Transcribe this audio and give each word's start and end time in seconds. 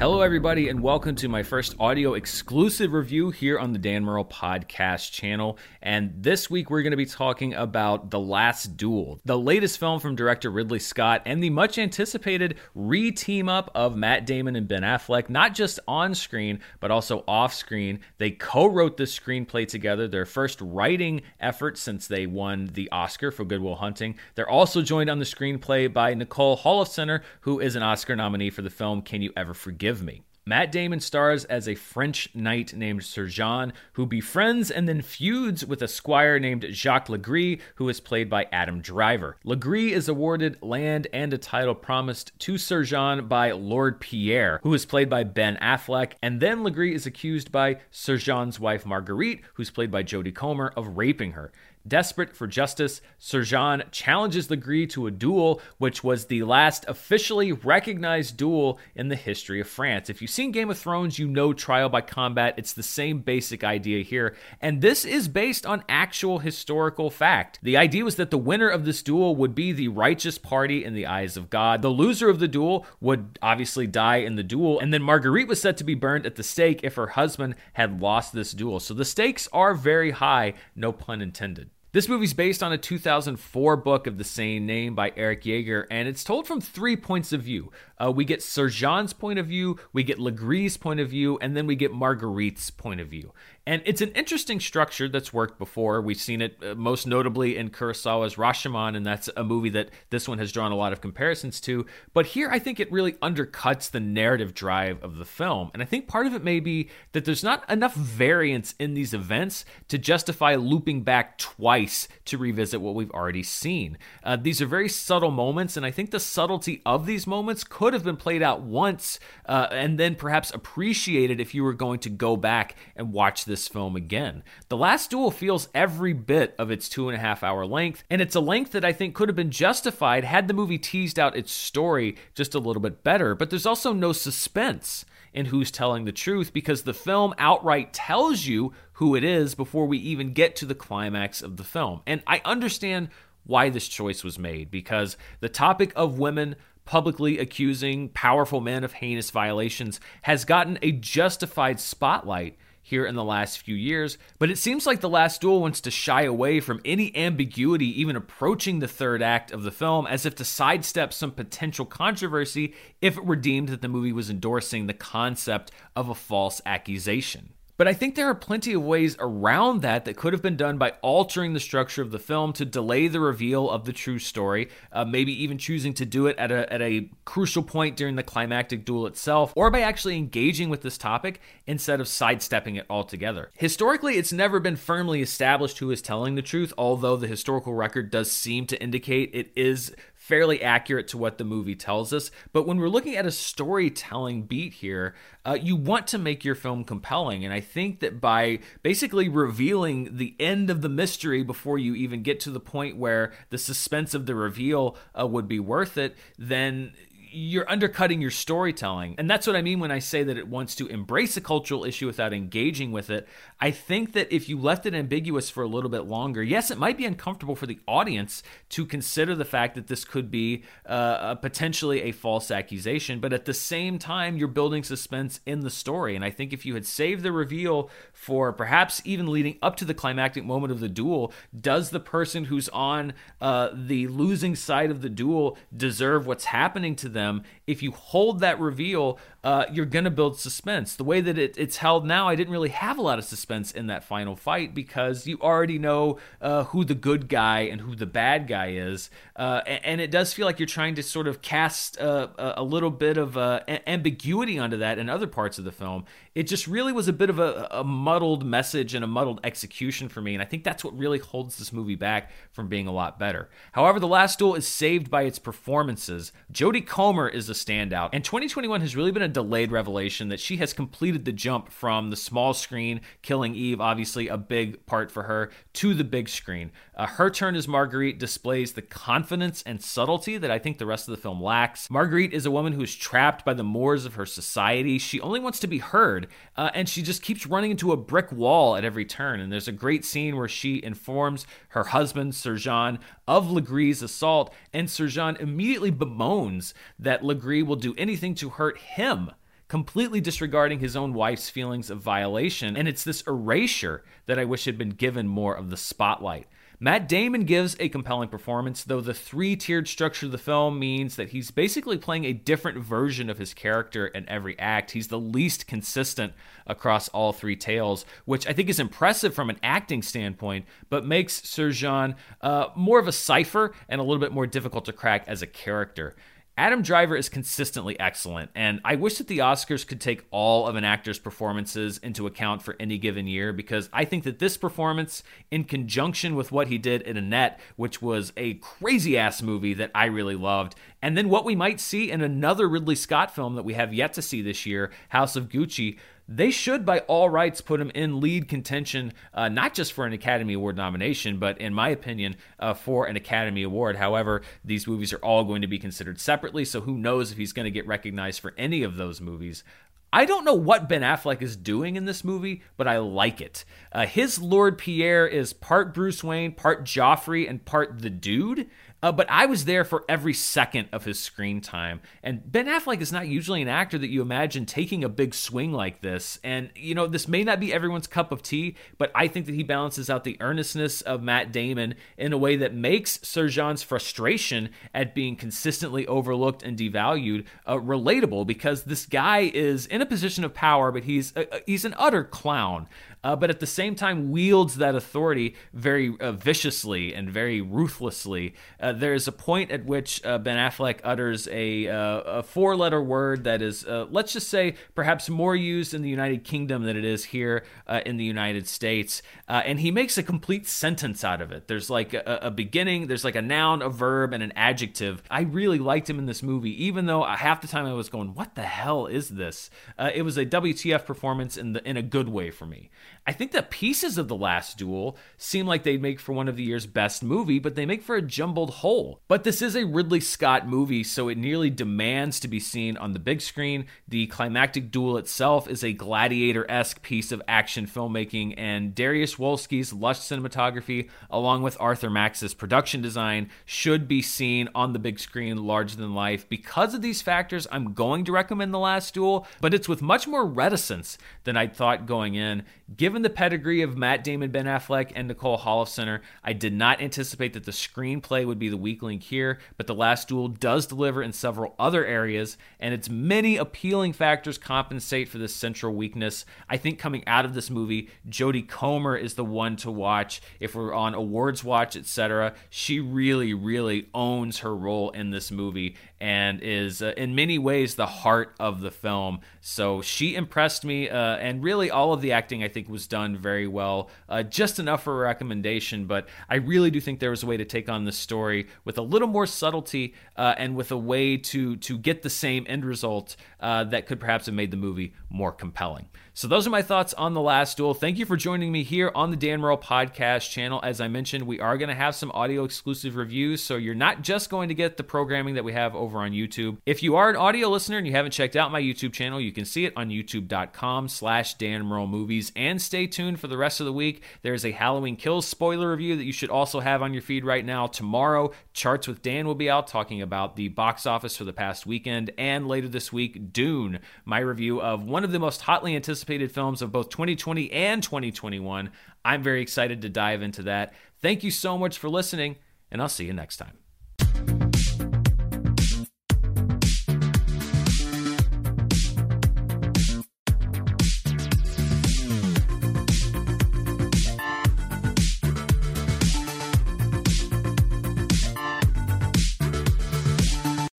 Hello, 0.00 0.20
everybody, 0.20 0.68
and 0.68 0.80
welcome 0.80 1.16
to 1.16 1.28
my 1.28 1.42
first 1.42 1.74
audio 1.80 2.14
exclusive 2.14 2.92
review 2.92 3.30
here 3.30 3.58
on 3.58 3.72
the 3.72 3.80
Dan 3.80 4.04
Murrell 4.04 4.24
Podcast 4.24 5.10
channel. 5.10 5.58
And 5.82 6.12
this 6.16 6.48
week, 6.48 6.70
we're 6.70 6.82
going 6.82 6.92
to 6.92 6.96
be 6.96 7.04
talking 7.04 7.52
about 7.52 8.12
The 8.12 8.20
Last 8.20 8.76
Duel, 8.76 9.18
the 9.24 9.36
latest 9.36 9.80
film 9.80 9.98
from 9.98 10.14
director 10.14 10.52
Ridley 10.52 10.78
Scott, 10.78 11.22
and 11.26 11.42
the 11.42 11.50
much 11.50 11.78
anticipated 11.78 12.58
re 12.76 13.10
team 13.10 13.48
up 13.48 13.72
of 13.74 13.96
Matt 13.96 14.24
Damon 14.24 14.54
and 14.54 14.68
Ben 14.68 14.82
Affleck, 14.82 15.28
not 15.28 15.52
just 15.52 15.80
on 15.88 16.14
screen, 16.14 16.60
but 16.78 16.92
also 16.92 17.24
off 17.26 17.52
screen. 17.52 17.98
They 18.18 18.30
co 18.30 18.66
wrote 18.66 18.98
this 18.98 19.18
screenplay 19.18 19.66
together, 19.66 20.06
their 20.06 20.26
first 20.26 20.60
writing 20.60 21.22
effort 21.40 21.76
since 21.76 22.06
they 22.06 22.24
won 22.26 22.70
the 22.72 22.88
Oscar 22.92 23.32
for 23.32 23.44
Good 23.44 23.62
Will 23.62 23.74
Hunting. 23.74 24.14
They're 24.36 24.48
also 24.48 24.80
joined 24.80 25.10
on 25.10 25.18
the 25.18 25.24
screenplay 25.24 25.92
by 25.92 26.14
Nicole 26.14 26.56
Holofcener, 26.56 27.22
who 27.40 27.58
is 27.58 27.74
an 27.74 27.82
Oscar 27.82 28.14
nominee 28.14 28.50
for 28.50 28.62
the 28.62 28.70
film 28.70 29.02
Can 29.02 29.22
You 29.22 29.32
Ever 29.36 29.54
Forgive 29.54 29.87
Me? 29.96 30.22
Matt 30.44 30.72
Damon 30.72 31.00
stars 31.00 31.44
as 31.44 31.68
a 31.68 31.74
French 31.74 32.34
knight 32.34 32.74
named 32.74 33.04
Sir 33.04 33.26
Jean, 33.26 33.72
who 33.92 34.06
befriends 34.06 34.70
and 34.70 34.88
then 34.88 35.02
feuds 35.02 35.64
with 35.64 35.82
a 35.82 35.88
squire 35.88 36.38
named 36.38 36.64
Jacques 36.70 37.10
Le 37.10 37.18
Gris, 37.18 37.58
who 37.74 37.88
is 37.88 38.00
played 38.00 38.30
by 38.30 38.46
Adam 38.50 38.80
Driver. 38.80 39.36
Le 39.44 39.56
Gris 39.56 39.92
is 39.92 40.08
awarded 40.08 40.62
land 40.62 41.06
and 41.12 41.34
a 41.34 41.38
title 41.38 41.74
promised 41.74 42.32
to 42.38 42.56
Sir 42.56 42.82
Jean 42.82 43.28
by 43.28 43.50
Lord 43.52 44.00
Pierre, 44.00 44.60
who 44.62 44.72
is 44.72 44.86
played 44.86 45.10
by 45.10 45.24
Ben 45.24 45.58
Affleck, 45.60 46.12
and 46.22 46.40
then 46.40 46.62
Le 46.62 46.70
Gris 46.70 46.96
is 46.96 47.06
accused 47.06 47.52
by 47.52 47.78
Sir 47.90 48.16
Jean's 48.16 48.58
wife 48.58 48.86
Marguerite, 48.86 49.42
who's 49.54 49.70
played 49.70 49.90
by 49.90 50.02
Jodie 50.02 50.34
Comer, 50.34 50.72
of 50.76 50.96
raping 50.96 51.32
her. 51.32 51.52
Desperate 51.88 52.36
for 52.36 52.46
justice, 52.46 53.00
Sir 53.18 53.42
Jean 53.42 53.82
challenges 53.90 54.50
Le 54.50 54.56
Gris 54.56 54.92
to 54.92 55.06
a 55.06 55.10
duel, 55.10 55.60
which 55.78 56.04
was 56.04 56.26
the 56.26 56.42
last 56.42 56.84
officially 56.86 57.52
recognized 57.52 58.36
duel 58.36 58.78
in 58.94 59.08
the 59.08 59.16
history 59.16 59.60
of 59.60 59.68
France. 59.68 60.10
If 60.10 60.20
you've 60.20 60.30
seen 60.30 60.52
Game 60.52 60.70
of 60.70 60.78
Thrones, 60.78 61.18
you 61.18 61.26
know 61.26 61.52
trial 61.52 61.88
by 61.88 62.02
combat. 62.02 62.54
It's 62.58 62.72
the 62.72 62.82
same 62.82 63.20
basic 63.20 63.64
idea 63.64 64.02
here. 64.04 64.36
And 64.60 64.82
this 64.82 65.04
is 65.04 65.28
based 65.28 65.64
on 65.64 65.84
actual 65.88 66.40
historical 66.40 67.10
fact. 67.10 67.58
The 67.62 67.76
idea 67.76 68.04
was 68.04 68.16
that 68.16 68.30
the 68.30 68.38
winner 68.38 68.68
of 68.68 68.84
this 68.84 69.02
duel 69.02 69.34
would 69.36 69.54
be 69.54 69.72
the 69.72 69.88
righteous 69.88 70.36
party 70.36 70.84
in 70.84 70.94
the 70.94 71.06
eyes 71.06 71.36
of 71.36 71.48
God. 71.50 71.80
The 71.80 71.88
loser 71.88 72.28
of 72.28 72.38
the 72.38 72.48
duel 72.48 72.86
would 73.00 73.38
obviously 73.40 73.86
die 73.86 74.16
in 74.16 74.36
the 74.36 74.42
duel. 74.42 74.78
And 74.78 74.92
then 74.92 75.02
Marguerite 75.02 75.48
was 75.48 75.60
said 75.60 75.76
to 75.78 75.84
be 75.84 75.94
burned 75.94 76.26
at 76.26 76.36
the 76.36 76.42
stake 76.42 76.80
if 76.82 76.96
her 76.96 77.08
husband 77.08 77.54
had 77.72 78.02
lost 78.02 78.32
this 78.32 78.52
duel. 78.52 78.80
So 78.80 78.92
the 78.94 79.04
stakes 79.04 79.48
are 79.52 79.74
very 79.74 80.10
high, 80.10 80.54
no 80.76 80.92
pun 80.92 81.22
intended. 81.22 81.70
This 81.90 82.06
movie's 82.06 82.34
based 82.34 82.62
on 82.62 82.70
a 82.70 82.76
2004 82.76 83.76
book 83.78 84.06
of 84.06 84.18
the 84.18 84.24
same 84.24 84.66
name 84.66 84.94
by 84.94 85.10
Eric 85.16 85.44
Jager, 85.44 85.86
and 85.90 86.06
it's 86.06 86.22
told 86.22 86.46
from 86.46 86.60
three 86.60 86.96
points 86.96 87.32
of 87.32 87.44
view. 87.44 87.72
Uh, 87.98 88.12
we 88.14 88.26
get 88.26 88.42
Sir 88.42 88.68
Jean's 88.68 89.14
point 89.14 89.38
of 89.38 89.46
view, 89.46 89.78
we 89.94 90.02
get 90.02 90.18
Le 90.18 90.30
Gris's 90.30 90.76
point 90.76 91.00
of 91.00 91.08
view, 91.08 91.38
and 91.40 91.56
then 91.56 91.66
we 91.66 91.76
get 91.76 91.90
Marguerite's 91.90 92.70
point 92.70 93.00
of 93.00 93.08
view. 93.08 93.32
And 93.68 93.82
it's 93.84 94.00
an 94.00 94.12
interesting 94.12 94.60
structure 94.60 95.10
that's 95.10 95.30
worked 95.30 95.58
before. 95.58 96.00
We've 96.00 96.16
seen 96.16 96.40
it 96.40 96.56
uh, 96.62 96.74
most 96.74 97.06
notably 97.06 97.58
in 97.58 97.68
Kurosawa's 97.68 98.36
Rashomon, 98.36 98.96
and 98.96 99.04
that's 99.04 99.28
a 99.36 99.44
movie 99.44 99.68
that 99.68 99.90
this 100.08 100.26
one 100.26 100.38
has 100.38 100.52
drawn 100.52 100.72
a 100.72 100.74
lot 100.74 100.94
of 100.94 101.02
comparisons 101.02 101.60
to. 101.60 101.84
But 102.14 102.24
here, 102.24 102.48
I 102.50 102.60
think 102.60 102.80
it 102.80 102.90
really 102.90 103.12
undercuts 103.20 103.90
the 103.90 104.00
narrative 104.00 104.54
drive 104.54 105.04
of 105.04 105.18
the 105.18 105.26
film. 105.26 105.70
And 105.74 105.82
I 105.82 105.84
think 105.84 106.08
part 106.08 106.26
of 106.26 106.32
it 106.32 106.42
may 106.42 106.60
be 106.60 106.88
that 107.12 107.26
there's 107.26 107.44
not 107.44 107.70
enough 107.70 107.94
variance 107.94 108.74
in 108.78 108.94
these 108.94 109.12
events 109.12 109.66
to 109.88 109.98
justify 109.98 110.54
looping 110.54 111.02
back 111.02 111.36
twice 111.36 112.08
to 112.24 112.38
revisit 112.38 112.80
what 112.80 112.94
we've 112.94 113.10
already 113.10 113.42
seen. 113.42 113.98
Uh, 114.24 114.36
these 114.36 114.62
are 114.62 114.66
very 114.66 114.88
subtle 114.88 115.30
moments, 115.30 115.76
and 115.76 115.84
I 115.84 115.90
think 115.90 116.10
the 116.10 116.20
subtlety 116.20 116.80
of 116.86 117.04
these 117.04 117.26
moments 117.26 117.64
could 117.64 117.92
have 117.92 118.02
been 118.02 118.16
played 118.16 118.42
out 118.42 118.62
once 118.62 119.20
uh, 119.44 119.68
and 119.70 120.00
then 120.00 120.14
perhaps 120.14 120.50
appreciated 120.54 121.38
if 121.38 121.54
you 121.54 121.62
were 121.62 121.74
going 121.74 121.98
to 121.98 122.08
go 122.08 122.34
back 122.34 122.74
and 122.96 123.12
watch 123.12 123.44
this 123.44 123.57
film 123.66 123.96
again. 123.96 124.44
The 124.68 124.76
Last 124.76 125.10
Duel 125.10 125.30
feels 125.30 125.68
every 125.74 126.12
bit 126.12 126.54
of 126.58 126.70
its 126.70 126.88
two 126.88 127.08
and 127.08 127.16
a 127.16 127.20
half 127.20 127.42
hour 127.42 127.66
length, 127.66 128.04
and 128.10 128.20
it's 128.20 128.36
a 128.36 128.40
length 128.40 128.72
that 128.72 128.84
I 128.84 128.92
think 128.92 129.14
could 129.14 129.28
have 129.28 129.36
been 129.36 129.50
justified 129.50 130.22
had 130.22 130.46
the 130.46 130.54
movie 130.54 130.78
teased 130.78 131.18
out 131.18 131.36
its 131.36 131.50
story 131.50 132.16
just 132.34 132.54
a 132.54 132.60
little 132.60 132.82
bit 132.82 133.02
better. 133.02 133.34
But 133.34 133.50
there's 133.50 133.66
also 133.66 133.92
no 133.92 134.12
suspense 134.12 135.04
in 135.32 135.46
who's 135.46 135.70
telling 135.70 136.04
the 136.04 136.12
truth 136.12 136.52
because 136.52 136.82
the 136.82 136.94
film 136.94 137.34
outright 137.38 137.92
tells 137.92 138.46
you 138.46 138.72
who 138.94 139.14
it 139.14 139.24
is 139.24 139.54
before 139.54 139.86
we 139.86 139.98
even 139.98 140.32
get 140.32 140.56
to 140.56 140.66
the 140.66 140.74
climax 140.74 141.42
of 141.42 141.56
the 141.56 141.64
film. 141.64 142.02
And 142.06 142.22
I 142.26 142.40
understand 142.44 143.08
why 143.44 143.70
this 143.70 143.88
choice 143.88 144.22
was 144.22 144.38
made 144.38 144.70
because 144.70 145.16
the 145.40 145.48
topic 145.48 145.92
of 145.96 146.18
women 146.18 146.56
publicly 146.84 147.38
accusing 147.38 148.08
powerful 148.08 148.60
men 148.60 148.82
of 148.82 148.94
heinous 148.94 149.30
violations 149.30 150.00
has 150.22 150.46
gotten 150.46 150.78
a 150.80 150.90
justified 150.90 151.78
spotlight 151.78 152.56
here 152.88 153.04
in 153.04 153.14
the 153.14 153.24
last 153.24 153.58
few 153.58 153.74
years, 153.74 154.16
but 154.38 154.50
it 154.50 154.56
seems 154.56 154.86
like 154.86 155.00
The 155.00 155.10
Last 155.10 155.42
Duel 155.42 155.60
wants 155.60 155.82
to 155.82 155.90
shy 155.90 156.22
away 156.22 156.58
from 156.60 156.80
any 156.86 157.14
ambiguity 157.14 158.00
even 158.00 158.16
approaching 158.16 158.78
the 158.78 158.88
third 158.88 159.20
act 159.22 159.50
of 159.50 159.62
the 159.62 159.70
film 159.70 160.06
as 160.06 160.24
if 160.24 160.34
to 160.36 160.44
sidestep 160.44 161.12
some 161.12 161.30
potential 161.30 161.84
controversy 161.84 162.72
if 163.02 163.18
it 163.18 163.26
were 163.26 163.36
deemed 163.36 163.68
that 163.68 163.82
the 163.82 163.88
movie 163.88 164.12
was 164.12 164.30
endorsing 164.30 164.86
the 164.86 164.94
concept 164.94 165.70
of 165.94 166.08
a 166.08 166.14
false 166.14 166.62
accusation. 166.64 167.50
But 167.78 167.86
I 167.86 167.94
think 167.94 168.16
there 168.16 168.26
are 168.26 168.34
plenty 168.34 168.72
of 168.72 168.82
ways 168.82 169.16
around 169.20 169.82
that 169.82 170.04
that 170.04 170.16
could 170.16 170.32
have 170.32 170.42
been 170.42 170.56
done 170.56 170.78
by 170.78 170.94
altering 171.00 171.54
the 171.54 171.60
structure 171.60 172.02
of 172.02 172.10
the 172.10 172.18
film 172.18 172.52
to 172.54 172.64
delay 172.64 173.06
the 173.06 173.20
reveal 173.20 173.70
of 173.70 173.84
the 173.84 173.92
true 173.92 174.18
story, 174.18 174.68
uh, 174.92 175.04
maybe 175.04 175.32
even 175.44 175.58
choosing 175.58 175.94
to 175.94 176.04
do 176.04 176.26
it 176.26 176.36
at 176.38 176.50
a, 176.50 176.70
at 176.72 176.82
a 176.82 177.08
crucial 177.24 177.62
point 177.62 177.96
during 177.96 178.16
the 178.16 178.24
climactic 178.24 178.84
duel 178.84 179.06
itself, 179.06 179.52
or 179.54 179.70
by 179.70 179.80
actually 179.80 180.16
engaging 180.16 180.70
with 180.70 180.82
this 180.82 180.98
topic 180.98 181.40
instead 181.68 182.00
of 182.00 182.08
sidestepping 182.08 182.74
it 182.74 182.84
altogether. 182.90 183.48
Historically, 183.54 184.16
it's 184.16 184.32
never 184.32 184.58
been 184.58 184.74
firmly 184.74 185.22
established 185.22 185.78
who 185.78 185.92
is 185.92 186.02
telling 186.02 186.34
the 186.34 186.42
truth, 186.42 186.72
although 186.76 187.16
the 187.16 187.28
historical 187.28 187.74
record 187.74 188.10
does 188.10 188.32
seem 188.32 188.66
to 188.66 188.82
indicate 188.82 189.30
it 189.32 189.52
is 189.54 189.94
fairly 190.28 190.62
accurate 190.62 191.08
to 191.08 191.16
what 191.16 191.38
the 191.38 191.44
movie 191.44 191.74
tells 191.74 192.12
us. 192.12 192.30
But 192.52 192.66
when 192.66 192.76
we're 192.76 192.90
looking 192.90 193.16
at 193.16 193.24
a 193.24 193.30
storytelling 193.30 194.42
beat 194.42 194.74
here, 194.74 195.14
uh, 195.46 195.56
you 195.58 195.74
want 195.74 196.06
to 196.08 196.18
make 196.18 196.44
your 196.44 196.54
film 196.54 196.84
compelling. 196.84 197.46
And 197.46 197.54
I 197.54 197.60
think 197.60 198.00
that 198.00 198.20
by 198.20 198.58
basically 198.82 199.30
revealing 199.30 200.18
the 200.18 200.36
end 200.38 200.68
of 200.68 200.82
the 200.82 200.90
mystery 200.90 201.42
before 201.42 201.78
you 201.78 201.94
even 201.94 202.22
get 202.22 202.40
to 202.40 202.50
the 202.50 202.60
point 202.60 202.98
where 202.98 203.32
the 203.48 203.56
suspense 203.56 204.12
of 204.12 204.26
the 204.26 204.34
reveal 204.34 204.98
uh, 205.18 205.26
would 205.26 205.48
be 205.48 205.58
worth 205.58 205.96
it, 205.96 206.14
then 206.38 206.92
you're 207.30 207.68
undercutting 207.70 208.20
your 208.20 208.30
storytelling. 208.30 209.14
And 209.18 209.30
that's 209.30 209.46
what 209.46 209.56
I 209.56 209.62
mean 209.62 209.80
when 209.80 209.90
I 209.90 209.98
say 209.98 210.22
that 210.22 210.36
it 210.36 210.48
wants 210.48 210.74
to 210.76 210.86
embrace 210.86 211.36
a 211.36 211.40
cultural 211.40 211.84
issue 211.84 212.06
without 212.06 212.32
engaging 212.32 212.92
with 212.92 213.10
it. 213.10 213.28
I 213.60 213.70
think 213.70 214.12
that 214.12 214.32
if 214.34 214.48
you 214.48 214.58
left 214.58 214.86
it 214.86 214.94
ambiguous 214.94 215.50
for 215.50 215.62
a 215.62 215.68
little 215.68 215.90
bit 215.90 216.04
longer, 216.04 216.42
yes, 216.42 216.70
it 216.70 216.78
might 216.78 216.96
be 216.96 217.04
uncomfortable 217.04 217.56
for 217.56 217.66
the 217.66 217.80
audience 217.86 218.42
to 218.70 218.86
consider 218.86 219.34
the 219.34 219.44
fact 219.44 219.74
that 219.74 219.88
this 219.88 220.04
could 220.04 220.30
be 220.30 220.62
uh, 220.86 221.34
potentially 221.36 222.02
a 222.02 222.12
false 222.12 222.50
accusation, 222.50 223.20
but 223.20 223.32
at 223.32 223.44
the 223.44 223.54
same 223.54 223.98
time, 223.98 224.36
you're 224.36 224.48
building 224.48 224.82
suspense 224.82 225.40
in 225.46 225.60
the 225.60 225.70
story. 225.70 226.16
And 226.16 226.24
I 226.24 226.30
think 226.30 226.52
if 226.52 226.64
you 226.64 226.74
had 226.74 226.86
saved 226.86 227.22
the 227.22 227.32
reveal 227.32 227.90
for 228.12 228.52
perhaps 228.52 229.02
even 229.04 229.26
leading 229.26 229.58
up 229.62 229.76
to 229.76 229.84
the 229.84 229.94
climactic 229.94 230.44
moment 230.44 230.72
of 230.72 230.80
the 230.80 230.88
duel, 230.88 231.32
does 231.58 231.90
the 231.90 232.00
person 232.00 232.44
who's 232.44 232.68
on 232.70 233.12
uh, 233.40 233.70
the 233.72 234.06
losing 234.08 234.54
side 234.54 234.90
of 234.90 235.02
the 235.02 235.08
duel 235.08 235.58
deserve 235.76 236.26
what's 236.26 236.46
happening 236.46 236.96
to 236.96 237.08
them? 237.08 237.17
If 237.66 237.82
you 237.82 237.90
hold 237.90 238.40
that 238.40 238.58
reveal, 238.58 239.18
uh, 239.44 239.66
you're 239.72 239.86
going 239.86 240.04
to 240.04 240.10
build 240.10 240.38
suspense. 240.38 240.96
The 240.96 241.04
way 241.04 241.20
that 241.20 241.38
it, 241.38 241.56
it's 241.56 241.78
held 241.78 242.06
now, 242.06 242.28
I 242.28 242.34
didn't 242.34 242.52
really 242.52 242.70
have 242.70 242.98
a 242.98 243.02
lot 243.02 243.18
of 243.18 243.24
suspense 243.24 243.70
in 243.70 243.86
that 243.86 244.04
final 244.04 244.36
fight 244.36 244.74
because 244.74 245.26
you 245.26 245.38
already 245.40 245.78
know 245.78 246.18
uh, 246.40 246.64
who 246.64 246.84
the 246.84 246.94
good 246.94 247.28
guy 247.28 247.60
and 247.60 247.80
who 247.80 247.94
the 247.94 248.06
bad 248.06 248.46
guy 248.46 248.72
is. 248.72 249.10
Uh, 249.36 249.60
and 249.66 250.00
it 250.00 250.10
does 250.10 250.32
feel 250.32 250.46
like 250.46 250.58
you're 250.58 250.66
trying 250.66 250.94
to 250.94 251.02
sort 251.02 251.28
of 251.28 251.42
cast 251.42 252.00
uh, 252.00 252.28
a 252.38 252.62
little 252.62 252.90
bit 252.90 253.16
of 253.16 253.36
uh, 253.36 253.60
ambiguity 253.86 254.58
onto 254.58 254.76
that 254.76 254.98
in 254.98 255.08
other 255.08 255.26
parts 255.26 255.58
of 255.58 255.64
the 255.64 255.72
film. 255.72 256.04
It 256.38 256.46
just 256.46 256.68
really 256.68 256.92
was 256.92 257.08
a 257.08 257.12
bit 257.12 257.30
of 257.30 257.40
a, 257.40 257.66
a 257.72 257.82
muddled 257.82 258.46
message 258.46 258.94
and 258.94 259.02
a 259.02 259.08
muddled 259.08 259.40
execution 259.42 260.08
for 260.08 260.20
me. 260.20 260.34
And 260.34 260.40
I 260.40 260.44
think 260.44 260.62
that's 260.62 260.84
what 260.84 260.96
really 260.96 261.18
holds 261.18 261.58
this 261.58 261.72
movie 261.72 261.96
back 261.96 262.30
from 262.52 262.68
being 262.68 262.86
a 262.86 262.92
lot 262.92 263.18
better. 263.18 263.48
However, 263.72 263.98
The 263.98 264.06
Last 264.06 264.38
Duel 264.38 264.54
is 264.54 264.68
saved 264.68 265.10
by 265.10 265.22
its 265.22 265.40
performances. 265.40 266.30
Jodie 266.52 266.86
Comer 266.86 267.28
is 267.28 267.50
a 267.50 267.54
standout, 267.54 268.10
and 268.12 268.24
2021 268.24 268.80
has 268.82 268.94
really 268.94 269.10
been 269.10 269.24
a 269.24 269.26
delayed 269.26 269.72
revelation 269.72 270.28
that 270.28 270.38
she 270.38 270.58
has 270.58 270.72
completed 270.72 271.24
the 271.24 271.32
jump 271.32 271.72
from 271.72 272.10
the 272.10 272.16
small 272.16 272.54
screen, 272.54 273.00
Killing 273.20 273.56
Eve, 273.56 273.80
obviously 273.80 274.28
a 274.28 274.38
big 274.38 274.86
part 274.86 275.10
for 275.10 275.24
her, 275.24 275.50
to 275.72 275.92
the 275.92 276.04
big 276.04 276.28
screen. 276.28 276.70
Uh, 276.94 277.06
her 277.06 277.30
turn 277.30 277.56
as 277.56 277.66
Marguerite 277.66 278.20
displays 278.20 278.74
the 278.74 278.82
confidence 278.82 279.64
and 279.66 279.82
subtlety 279.82 280.38
that 280.38 280.52
I 280.52 280.60
think 280.60 280.78
the 280.78 280.86
rest 280.86 281.08
of 281.08 281.16
the 281.16 281.20
film 281.20 281.42
lacks. 281.42 281.90
Marguerite 281.90 282.32
is 282.32 282.46
a 282.46 282.50
woman 282.52 282.74
who 282.74 282.82
is 282.82 282.94
trapped 282.94 283.44
by 283.44 283.54
the 283.54 283.64
mores 283.64 284.04
of 284.04 284.14
her 284.14 284.26
society. 284.26 284.98
She 284.98 285.20
only 285.20 285.40
wants 285.40 285.58
to 285.60 285.66
be 285.66 285.78
heard, 285.78 286.27
uh, 286.56 286.70
and 286.74 286.88
she 286.88 287.02
just 287.02 287.22
keeps 287.22 287.46
running 287.46 287.70
into 287.70 287.92
a 287.92 287.96
brick 287.96 288.30
wall 288.32 288.76
at 288.76 288.84
every 288.84 289.04
turn. 289.04 289.40
And 289.40 289.52
there's 289.52 289.68
a 289.68 289.72
great 289.72 290.04
scene 290.04 290.36
where 290.36 290.48
she 290.48 290.82
informs 290.82 291.46
her 291.68 291.84
husband, 291.84 292.34
Sir 292.34 292.56
Jean, 292.56 292.98
of 293.26 293.50
Le 293.50 293.60
Gris's 293.60 294.02
assault, 294.02 294.52
and 294.72 294.90
Sir 294.90 295.06
Jean 295.06 295.36
immediately 295.36 295.90
bemoans 295.90 296.74
that 296.98 297.24
Le 297.24 297.34
Gris 297.34 297.64
will 297.64 297.76
do 297.76 297.94
anything 297.96 298.34
to 298.36 298.50
hurt 298.50 298.78
him 298.78 299.30
completely 299.68 300.20
disregarding 300.20 300.80
his 300.80 300.96
own 300.96 301.12
wife's 301.12 301.50
feelings 301.50 301.90
of 301.90 302.00
violation. 302.00 302.76
And 302.76 302.88
it's 302.88 303.04
this 303.04 303.22
erasure 303.26 304.02
that 304.26 304.38
I 304.38 304.46
wish 304.46 304.64
had 304.64 304.78
been 304.78 304.90
given 304.90 305.28
more 305.28 305.54
of 305.54 305.70
the 305.70 305.76
spotlight. 305.76 306.46
Matt 306.80 307.08
Damon 307.08 307.42
gives 307.42 307.76
a 307.80 307.88
compelling 307.88 308.28
performance, 308.28 308.84
though 308.84 309.00
the 309.00 309.12
three 309.12 309.56
tiered 309.56 309.88
structure 309.88 310.26
of 310.26 310.32
the 310.32 310.38
film 310.38 310.78
means 310.78 311.16
that 311.16 311.30
he's 311.30 311.50
basically 311.50 311.98
playing 311.98 312.24
a 312.24 312.32
different 312.32 312.78
version 312.78 313.28
of 313.28 313.38
his 313.38 313.52
character 313.52 314.06
in 314.06 314.28
every 314.28 314.56
act. 314.60 314.92
He's 314.92 315.08
the 315.08 315.18
least 315.18 315.66
consistent 315.66 316.34
across 316.68 317.08
all 317.08 317.32
three 317.32 317.56
tales, 317.56 318.06
which 318.26 318.46
I 318.46 318.52
think 318.52 318.68
is 318.68 318.78
impressive 318.78 319.34
from 319.34 319.50
an 319.50 319.58
acting 319.60 320.02
standpoint, 320.02 320.66
but 320.88 321.04
makes 321.04 321.42
Sir 321.42 321.72
Jean 321.72 322.14
uh, 322.42 322.68
more 322.76 323.00
of 323.00 323.08
a 323.08 323.12
cipher 323.12 323.74
and 323.88 324.00
a 324.00 324.04
little 324.04 324.20
bit 324.20 324.32
more 324.32 324.46
difficult 324.46 324.84
to 324.84 324.92
crack 324.92 325.24
as 325.26 325.42
a 325.42 325.48
character. 325.48 326.14
Adam 326.58 326.82
Driver 326.82 327.14
is 327.14 327.28
consistently 327.28 327.98
excellent, 328.00 328.50
and 328.52 328.80
I 328.84 328.96
wish 328.96 329.18
that 329.18 329.28
the 329.28 329.38
Oscars 329.38 329.86
could 329.86 330.00
take 330.00 330.26
all 330.32 330.66
of 330.66 330.74
an 330.74 330.82
actor's 330.82 331.20
performances 331.20 331.98
into 331.98 332.26
account 332.26 332.62
for 332.62 332.74
any 332.80 332.98
given 332.98 333.28
year 333.28 333.52
because 333.52 333.88
I 333.92 334.04
think 334.04 334.24
that 334.24 334.40
this 334.40 334.56
performance, 334.56 335.22
in 335.52 335.62
conjunction 335.62 336.34
with 336.34 336.50
what 336.50 336.66
he 336.66 336.76
did 336.76 337.02
in 337.02 337.16
Annette, 337.16 337.60
which 337.76 338.02
was 338.02 338.32
a 338.36 338.54
crazy 338.54 339.16
ass 339.16 339.40
movie 339.40 339.72
that 339.74 339.92
I 339.94 340.06
really 340.06 340.34
loved, 340.34 340.74
and 341.00 341.16
then 341.16 341.28
what 341.28 341.44
we 341.44 341.54
might 341.54 341.78
see 341.78 342.10
in 342.10 342.22
another 342.22 342.68
Ridley 342.68 342.96
Scott 342.96 343.32
film 343.32 343.54
that 343.54 343.64
we 343.64 343.74
have 343.74 343.94
yet 343.94 344.12
to 344.14 344.22
see 344.22 344.42
this 344.42 344.66
year, 344.66 344.90
House 345.10 345.36
of 345.36 345.48
Gucci, 345.48 345.96
they 346.28 346.50
should, 346.50 346.84
by 346.84 347.00
all 347.00 347.30
rights, 347.30 347.62
put 347.62 347.80
him 347.80 347.90
in 347.94 348.20
lead 348.20 348.48
contention, 348.48 349.14
uh, 349.32 349.48
not 349.48 349.72
just 349.72 349.94
for 349.94 350.04
an 350.04 350.12
Academy 350.12 350.52
Award 350.52 350.76
nomination, 350.76 351.38
but 351.38 351.58
in 351.58 351.72
my 351.72 351.88
opinion, 351.88 352.36
uh, 352.58 352.74
for 352.74 353.06
an 353.06 353.16
Academy 353.16 353.62
Award. 353.62 353.96
However, 353.96 354.42
these 354.62 354.86
movies 354.86 355.14
are 355.14 355.18
all 355.18 355.44
going 355.44 355.62
to 355.62 355.68
be 355.68 355.78
considered 355.78 356.20
separately, 356.20 356.66
so 356.66 356.82
who 356.82 356.98
knows 356.98 357.32
if 357.32 357.38
he's 357.38 357.54
going 357.54 357.64
to 357.64 357.70
get 357.70 357.86
recognized 357.86 358.40
for 358.40 358.52
any 358.58 358.82
of 358.82 358.96
those 358.96 359.22
movies. 359.22 359.64
I 360.10 360.24
don't 360.24 360.44
know 360.44 360.54
what 360.54 360.88
Ben 360.88 361.02
Affleck 361.02 361.42
is 361.42 361.54
doing 361.56 361.96
in 361.96 362.06
this 362.06 362.24
movie, 362.24 362.62
but 362.78 362.88
I 362.88 362.96
like 362.98 363.42
it. 363.42 363.64
Uh, 363.92 364.06
his 364.06 364.38
Lord 364.38 364.78
Pierre 364.78 365.26
is 365.26 365.52
part 365.52 365.92
Bruce 365.92 366.24
Wayne, 366.24 366.52
part 366.52 366.84
Joffrey, 366.84 367.48
and 367.48 367.62
part 367.64 368.00
the 368.00 368.08
dude. 368.08 368.70
Uh, 369.00 369.12
but 369.12 369.30
I 369.30 369.46
was 369.46 369.64
there 369.64 369.84
for 369.84 370.04
every 370.08 370.34
second 370.34 370.88
of 370.92 371.04
his 371.04 371.20
screen 371.20 371.60
time. 371.60 372.00
And 372.22 372.50
Ben 372.50 372.66
Affleck 372.66 373.00
is 373.00 373.12
not 373.12 373.28
usually 373.28 373.62
an 373.62 373.68
actor 373.68 373.96
that 373.96 374.08
you 374.08 374.22
imagine 374.22 374.66
taking 374.66 375.04
a 375.04 375.08
big 375.08 375.34
swing 375.34 375.72
like 375.72 376.00
this. 376.00 376.40
And, 376.42 376.70
you 376.74 376.96
know, 376.96 377.06
this 377.06 377.28
may 377.28 377.44
not 377.44 377.60
be 377.60 377.72
everyone's 377.72 378.08
cup 378.08 378.32
of 378.32 378.42
tea, 378.42 378.74
but 378.98 379.12
I 379.14 379.28
think 379.28 379.46
that 379.46 379.54
he 379.54 379.62
balances 379.62 380.10
out 380.10 380.24
the 380.24 380.36
earnestness 380.40 381.00
of 381.02 381.22
Matt 381.22 381.52
Damon 381.52 381.94
in 382.16 382.32
a 382.32 382.38
way 382.38 382.56
that 382.56 382.74
makes 382.74 383.20
Sir 383.22 383.48
Jean's 383.48 383.84
frustration 383.84 384.70
at 384.92 385.14
being 385.14 385.36
consistently 385.36 386.04
overlooked 386.08 386.64
and 386.64 386.76
devalued 386.76 387.44
uh, 387.66 387.74
relatable 387.74 388.46
because 388.48 388.82
this 388.82 389.06
guy 389.06 389.50
is 389.54 389.86
in 389.86 390.02
a 390.02 390.06
position 390.06 390.42
of 390.42 390.54
power, 390.54 390.90
but 390.90 391.04
he's, 391.04 391.36
uh, 391.36 391.44
uh 391.52 391.60
he's 391.66 391.84
an 391.84 391.94
utter 391.98 392.24
clown 392.24 392.88
uh, 393.24 393.36
but 393.36 393.50
at 393.50 393.60
the 393.60 393.66
same 393.66 393.94
time 393.94 394.30
wields 394.30 394.76
that 394.76 394.94
authority 394.94 395.54
very 395.72 396.14
uh, 396.20 396.32
viciously 396.32 397.14
and 397.14 397.30
very 397.30 397.60
ruthlessly. 397.60 398.54
Uh, 398.80 398.92
there 398.92 399.14
is 399.14 399.26
a 399.26 399.32
point 399.32 399.70
at 399.70 399.84
which 399.84 400.24
uh, 400.24 400.38
Ben 400.38 400.56
Affleck 400.56 401.00
utters 401.04 401.48
a, 401.48 401.88
uh, 401.88 402.20
a 402.20 402.42
four 402.42 402.76
letter 402.76 403.02
word 403.02 403.44
that 403.44 403.62
is, 403.62 403.84
uh, 403.84 404.06
let's 404.10 404.32
just 404.32 404.48
say, 404.48 404.74
perhaps 404.94 405.28
more 405.28 405.56
used 405.56 405.94
in 405.94 406.02
the 406.02 406.08
United 406.08 406.44
Kingdom 406.44 406.84
than 406.84 406.96
it 406.96 407.04
is 407.04 407.26
here 407.26 407.64
in 408.06 408.16
the 408.16 408.24
United 408.24 408.66
States. 408.66 409.22
and 409.48 409.80
he 409.80 409.90
makes 409.90 410.18
a 410.18 410.22
complete 410.22 410.66
sentence 410.66 411.24
out 411.24 411.40
of 411.40 411.52
it. 411.52 411.68
There's 411.68 411.90
like 411.90 412.14
a, 412.14 412.40
a, 412.42 412.50
beginning, 412.50 413.06
there's 413.06 413.24
like 413.24 413.36
a 413.36 413.42
noun, 413.42 413.82
a 413.82 413.88
verb, 413.88 414.32
and 414.32 414.42
an 414.42 414.52
adjective. 414.56 415.22
I 415.30 415.42
really 415.42 415.78
liked 415.78 416.08
him 416.08 416.18
in 416.18 416.26
this 416.26 416.42
movie, 416.42 416.84
even 416.84 417.06
though 417.06 417.24
half 417.24 417.60
the 417.60 417.68
time 417.68 417.86
I 417.86 417.92
was 417.92 418.08
going, 418.08 418.34
what 418.34 418.54
the 418.54 418.62
hell 418.62 419.06
is 419.06 419.30
this? 419.30 419.70
it 419.98 420.22
was 420.22 420.36
a 420.36 420.46
WTF 420.46 421.04
performance 421.04 421.56
in, 421.56 421.72
the, 421.72 421.88
in 421.88 421.96
a 421.96 422.02
good 422.02 422.28
way 422.28 422.50
for 422.50 422.66
me. 422.66 422.90
I 423.26 423.32
think 423.32 423.52
the 423.52 423.62
pieces 423.62 424.16
of 424.16 424.28
The 424.28 424.34
Last 424.34 424.78
Duel 424.78 425.16
seem 425.36 425.66
like 425.66 425.82
they'd 425.82 426.00
make 426.00 426.18
for 426.18 426.32
one 426.32 426.48
of 426.48 426.56
the 426.56 426.62
year's 426.62 426.86
best 426.86 427.22
movie, 427.22 427.58
but 427.58 427.74
they 427.74 427.84
make 427.84 428.02
for 428.02 428.16
a 428.16 428.22
jumbled 428.22 428.70
whole. 428.70 429.20
But 429.28 429.44
this 429.44 429.60
is 429.60 429.76
a 429.76 429.84
Ridley 429.84 430.20
Scott 430.20 430.66
movie, 430.66 431.04
so 431.04 431.28
it 431.28 431.36
nearly 431.36 431.68
demands 431.68 432.40
to 432.40 432.48
be 432.48 432.58
seen 432.58 432.96
on 432.96 433.12
the 433.12 433.18
big 433.18 433.42
screen. 433.42 433.84
The 434.08 434.28
climactic 434.28 434.90
duel 434.90 435.18
itself 435.18 435.68
is 435.68 435.84
a 435.84 435.92
gladiator 435.92 436.64
esque 436.70 437.02
piece 437.02 437.30
of 437.30 437.42
action 437.46 437.86
filmmaking, 437.86 438.54
and 438.56 438.94
Darius 438.94 439.34
Wolski's 439.34 439.92
lush 439.92 440.20
cinematography, 440.20 441.10
along 441.30 441.62
with 441.62 441.76
Arthur 441.78 442.08
Max's 442.08 442.54
production 442.54 443.02
design, 443.02 443.50
should 443.66 444.08
be 444.08 444.22
seen 444.22 444.70
on 444.74 444.94
the 444.94 444.98
big 444.98 445.18
screen 445.18 445.66
larger 445.66 445.96
than 445.96 446.14
life. 446.14 446.48
Because 446.48 446.94
of 446.94 447.02
these 447.02 447.20
factors, 447.20 447.66
I'm 447.70 447.92
going 447.92 448.24
to 448.24 448.32
recommend 448.32 448.72
The 448.72 448.78
Last 448.78 449.12
Duel, 449.12 449.46
but 449.60 449.74
it's 449.74 449.88
with 449.88 450.00
much 450.00 450.26
more 450.26 450.46
reticence 450.46 451.18
than 451.44 451.58
I 451.58 451.66
thought 451.66 452.06
going 452.06 452.34
in. 452.34 452.64
Given 452.98 453.22
the 453.22 453.30
pedigree 453.30 453.80
of 453.82 453.96
Matt 453.96 454.24
Damon, 454.24 454.50
Ben 454.50 454.64
Affleck, 454.64 455.12
and 455.14 455.28
Nicole 455.28 455.56
Holofcener, 455.56 456.18
I 456.42 456.52
did 456.52 456.72
not 456.72 457.00
anticipate 457.00 457.52
that 457.52 457.62
the 457.62 457.70
screenplay 457.70 458.44
would 458.44 458.58
be 458.58 458.68
the 458.68 458.76
weak 458.76 459.04
link 459.04 459.22
here, 459.22 459.60
but 459.76 459.86
The 459.86 459.94
Last 459.94 460.26
Duel 460.26 460.48
does 460.48 460.84
deliver 460.84 461.22
in 461.22 461.32
several 461.32 461.76
other 461.78 462.04
areas, 462.04 462.58
and 462.80 462.92
its 462.92 463.08
many 463.08 463.56
appealing 463.56 464.14
factors 464.14 464.58
compensate 464.58 465.28
for 465.28 465.38
this 465.38 465.54
central 465.54 465.94
weakness. 465.94 466.44
I 466.68 466.76
think 466.76 466.98
coming 466.98 467.22
out 467.28 467.44
of 467.44 467.54
this 467.54 467.70
movie, 467.70 468.08
Jodie 468.28 468.66
Comer 468.66 469.16
is 469.16 469.34
the 469.34 469.44
one 469.44 469.76
to 469.76 469.92
watch. 469.92 470.42
If 470.58 470.74
we're 470.74 470.92
on 470.92 471.14
awards 471.14 471.62
watch, 471.62 471.94
etc., 471.94 472.54
she 472.68 472.98
really, 472.98 473.54
really 473.54 474.08
owns 474.12 474.58
her 474.58 474.74
role 474.74 475.10
in 475.10 475.30
this 475.30 475.52
movie 475.52 475.94
and 476.20 476.60
is 476.60 477.00
uh, 477.00 477.12
in 477.16 477.32
many 477.36 477.58
ways 477.58 477.94
the 477.94 478.06
heart 478.06 478.56
of 478.58 478.80
the 478.80 478.90
film. 478.90 479.38
So 479.60 480.02
she 480.02 480.34
impressed 480.34 480.84
me, 480.84 481.08
uh, 481.08 481.36
and 481.36 481.62
really 481.62 481.92
all 481.92 482.12
of 482.12 482.22
the 482.22 482.32
acting 482.32 482.64
I 482.64 482.68
think 482.68 482.87
was 482.88 483.06
done 483.06 483.36
very 483.36 483.66
well. 483.66 484.10
Uh, 484.28 484.42
just 484.42 484.78
enough 484.78 485.02
for 485.04 485.14
a 485.14 485.26
recommendation, 485.26 486.06
but 486.06 486.28
I 486.48 486.56
really 486.56 486.90
do 486.90 487.00
think 487.00 487.20
there 487.20 487.30
was 487.30 487.42
a 487.42 487.46
way 487.46 487.56
to 487.56 487.64
take 487.64 487.88
on 487.88 488.04
this 488.04 488.18
story 488.18 488.68
with 488.84 488.98
a 488.98 489.02
little 489.02 489.28
more 489.28 489.46
subtlety 489.46 490.14
uh, 490.36 490.54
and 490.56 490.76
with 490.76 490.90
a 490.90 490.96
way 490.96 491.36
to 491.36 491.76
to 491.76 491.98
get 491.98 492.22
the 492.22 492.30
same 492.30 492.66
end 492.68 492.84
result 492.84 493.36
uh, 493.60 493.84
that 493.84 494.06
could 494.06 494.20
perhaps 494.20 494.46
have 494.46 494.54
made 494.54 494.70
the 494.70 494.76
movie 494.76 495.14
more 495.30 495.52
compelling. 495.52 496.06
So 496.38 496.46
those 496.46 496.68
are 496.68 496.70
my 496.70 496.82
thoughts 496.82 497.14
on 497.14 497.34
The 497.34 497.40
Last 497.40 497.76
Duel. 497.76 497.94
Thank 497.94 498.16
you 498.16 498.24
for 498.24 498.36
joining 498.36 498.70
me 498.70 498.84
here 498.84 499.10
on 499.12 499.32
the 499.32 499.36
Dan 499.36 499.60
Murrell 499.60 499.76
Podcast 499.76 500.50
channel. 500.50 500.78
As 500.84 501.00
I 501.00 501.08
mentioned, 501.08 501.48
we 501.48 501.58
are 501.58 501.76
going 501.76 501.88
to 501.88 501.96
have 501.96 502.14
some 502.14 502.30
audio 502.30 502.62
exclusive 502.62 503.16
reviews, 503.16 503.60
so 503.60 503.74
you're 503.74 503.96
not 503.96 504.22
just 504.22 504.48
going 504.48 504.68
to 504.68 504.74
get 504.76 504.96
the 504.96 505.02
programming 505.02 505.56
that 505.56 505.64
we 505.64 505.72
have 505.72 505.96
over 505.96 506.20
on 506.20 506.30
YouTube. 506.30 506.76
If 506.86 507.02
you 507.02 507.16
are 507.16 507.28
an 507.28 507.34
audio 507.34 507.68
listener 507.68 507.98
and 507.98 508.06
you 508.06 508.12
haven't 508.12 508.30
checked 508.30 508.54
out 508.54 508.70
my 508.70 508.80
YouTube 508.80 509.12
channel, 509.12 509.40
you 509.40 509.50
can 509.50 509.64
see 509.64 509.84
it 509.84 509.92
on 509.96 510.10
youtube.com 510.10 511.08
slash 511.08 511.54
Dan 511.54 511.84
Murrell 511.84 512.06
Movies. 512.06 512.52
And 512.54 512.80
stay 512.80 513.08
tuned 513.08 513.40
for 513.40 513.48
the 513.48 513.58
rest 513.58 513.80
of 513.80 513.86
the 513.86 513.92
week. 513.92 514.22
There's 514.42 514.64
a 514.64 514.70
Halloween 514.70 515.16
Kills 515.16 515.44
spoiler 515.44 515.90
review 515.90 516.14
that 516.14 516.24
you 516.24 516.32
should 516.32 516.50
also 516.50 516.78
have 516.78 517.02
on 517.02 517.12
your 517.12 517.22
feed 517.22 517.44
right 517.44 517.66
now. 517.66 517.88
Tomorrow, 517.88 518.52
Charts 518.72 519.08
with 519.08 519.22
Dan 519.22 519.48
will 519.48 519.56
be 519.56 519.68
out 519.68 519.88
talking 519.88 520.22
about 520.22 520.54
the 520.54 520.68
box 520.68 521.04
office 521.04 521.36
for 521.36 521.42
the 521.42 521.52
past 521.52 521.84
weekend. 521.84 522.30
And 522.38 522.68
later 522.68 522.86
this 522.86 523.12
week, 523.12 523.52
Dune, 523.52 523.98
my 524.24 524.38
review 524.38 524.80
of 524.80 525.02
one 525.02 525.24
of 525.24 525.32
the 525.32 525.40
most 525.40 525.62
hotly 525.62 525.96
anticipated 525.96 526.27
anticipated 526.28 526.52
films 526.52 526.82
of 526.82 526.92
both 526.92 527.08
2020 527.08 527.72
and 527.72 528.02
2021. 528.02 528.90
I'm 529.24 529.42
very 529.42 529.62
excited 529.62 530.02
to 530.02 530.08
dive 530.10 530.42
into 530.42 530.62
that. 530.64 530.92
Thank 531.22 531.42
you 531.42 531.50
so 531.50 531.78
much 531.78 531.98
for 531.98 532.10
listening, 532.10 532.56
and 532.90 533.00
I'll 533.00 533.08
see 533.08 533.24
you 533.24 533.32
next 533.32 533.56
time. 533.56 533.78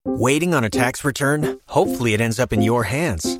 Waiting 0.04 0.52
on 0.52 0.64
a 0.64 0.68
tax 0.70 1.02
return? 1.02 1.60
Hopefully, 1.66 2.12
it 2.12 2.20
ends 2.20 2.38
up 2.38 2.52
in 2.52 2.60
your 2.60 2.84
hands 2.84 3.39